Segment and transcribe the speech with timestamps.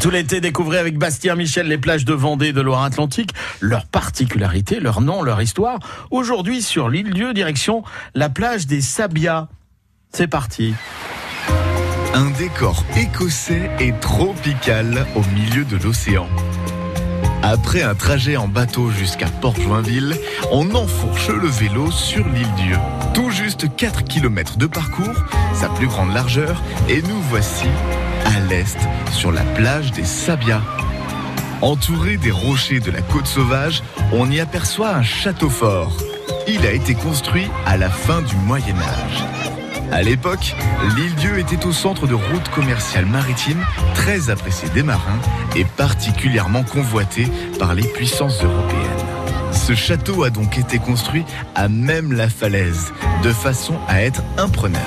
[0.00, 5.00] Tout l'été, découvrez avec Bastien Michel les plages de Vendée de Loire-Atlantique, leurs particularités, leur
[5.00, 5.78] nom, leur histoire.
[6.10, 7.82] Aujourd'hui, sur l'île Dieu, direction
[8.14, 9.48] la plage des Sabias.
[10.12, 10.74] C'est parti.
[12.14, 16.28] Un décor écossais et tropical au milieu de l'océan.
[17.42, 20.16] Après un trajet en bateau jusqu'à Port-Joinville,
[20.50, 22.76] on enfourche le vélo sur l'île Dieu.
[23.14, 25.24] Tout juste 4 km de parcours,
[25.54, 27.66] sa plus grande largeur, et nous voici
[28.24, 28.78] à l'est
[29.12, 30.62] sur la plage des Sabias.
[31.62, 35.96] Entouré des rochers de la côte sauvage, on y aperçoit un château fort.
[36.48, 39.24] Il a été construit à la fin du Moyen Âge.
[39.92, 40.54] À l'époque,
[40.96, 45.20] l'île Dieu était au centre de routes commerciales maritimes très appréciées des marins
[45.54, 49.06] et particulièrement convoitées par les puissances européennes.
[49.52, 51.24] Ce château a donc été construit
[51.54, 54.84] à même la falaise, de façon à être imprenable.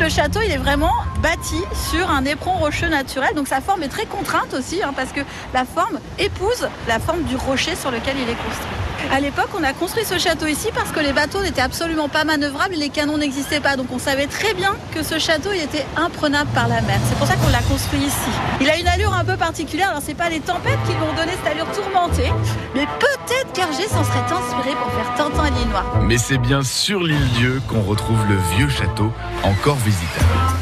[0.00, 3.88] Le château, il est vraiment bâti sur un éperon rocheux naturel, donc sa forme est
[3.88, 5.20] très contrainte aussi, hein, parce que
[5.54, 8.82] la forme épouse la forme du rocher sur lequel il est construit.
[9.10, 12.24] À l'époque, on a construit ce château ici parce que les bateaux n'étaient absolument pas
[12.24, 13.76] manœuvrables et les canons n'existaient pas.
[13.76, 16.98] Donc on savait très bien que ce château était imprenable par la mer.
[17.08, 18.30] C'est pour ça qu'on l'a construit ici.
[18.60, 19.90] Il a une allure un peu particulière.
[19.90, 22.32] Alors c'est pas les tempêtes qui lui ont donné cette allure tourmentée,
[22.74, 25.84] mais peut-être qu'Hergé s'en serait inspiré pour faire Tintin et Linois.
[26.02, 30.61] Mais c'est bien sur l'île Dieu qu'on retrouve le vieux château encore visitable.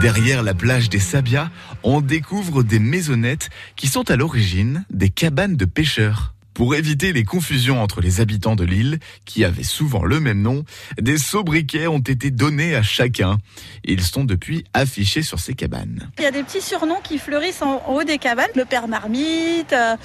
[0.00, 1.50] Derrière la plage des Sabias,
[1.82, 6.32] on découvre des maisonnettes qui sont à l'origine des cabanes de pêcheurs.
[6.60, 10.62] Pour éviter les confusions entre les habitants de l'île, qui avaient souvent le même nom,
[11.00, 13.38] des sobriquets ont été donnés à chacun.
[13.82, 16.10] Ils sont depuis affichés sur ces cabanes.
[16.18, 18.50] Il y a des petits surnoms qui fleurissent en haut des cabanes.
[18.56, 19.96] Le père Marmite, euh,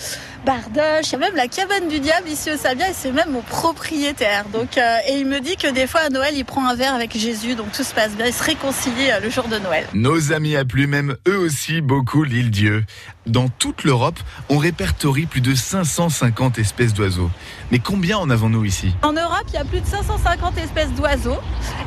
[0.45, 3.31] Bardoche, il y a même la cabane du diable ici au Sabia et c'est même
[3.31, 4.45] mon propriétaire.
[4.53, 6.95] Donc, euh, et il me dit que des fois à Noël, il prend un verre
[6.95, 8.27] avec Jésus, donc tout se passe bien.
[8.27, 9.85] Il se réconcilie euh, le jour de Noël.
[9.93, 12.85] Nos amis appellent même eux aussi beaucoup l'île Dieu.
[13.25, 14.19] Dans toute l'Europe,
[14.49, 17.29] on répertorie plus de 550 espèces d'oiseaux.
[17.71, 18.93] Mais combien en avons-nous ici?
[19.01, 21.39] En Europe, il y a plus de 550 espèces d'oiseaux.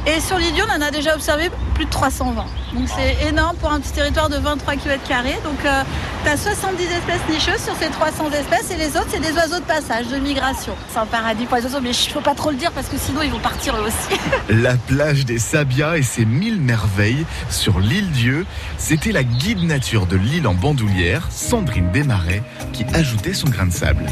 [0.07, 2.45] Et sur l'île Dieu, on en a déjà observé plus de 320.
[2.75, 5.43] Donc c'est énorme pour un petit territoire de 23 km.
[5.43, 5.83] Donc euh,
[6.25, 9.61] tu as 70 espèces nicheuses sur ces 300 espèces et les autres, c'est des oiseaux
[9.61, 10.75] de passage, de migration.
[10.91, 12.99] C'est un paradis pour les oiseaux, mais il faut pas trop le dire parce que
[12.99, 14.21] sinon ils vont partir eux aussi.
[14.49, 18.47] La plage des Sabias et ses mille merveilles sur l'île Dieu,
[18.77, 22.43] c'était la guide nature de l'île en bandoulière, Sandrine Desmarais,
[22.73, 24.05] qui ajoutait son grain de sable.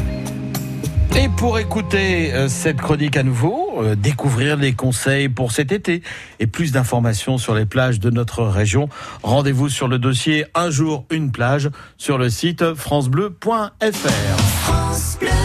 [1.19, 6.03] Et pour écouter euh, cette chronique à nouveau, euh, découvrir les conseils pour cet été
[6.39, 8.87] et plus d'informations sur les plages de notre région,
[9.23, 14.39] rendez-vous sur le dossier Un jour, une plage sur le site francebleu.fr.
[14.61, 15.36] France Bleu.